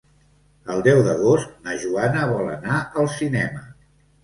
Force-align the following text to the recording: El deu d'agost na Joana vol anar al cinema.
El 0.75 0.79
deu 0.87 1.01
d'agost 1.07 1.51
na 1.67 1.77
Joana 1.85 2.25
vol 2.33 2.51
anar 2.57 2.81
al 3.03 3.13
cinema. 3.21 3.65